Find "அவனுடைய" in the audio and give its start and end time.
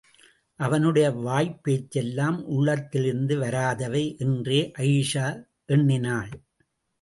0.59-1.11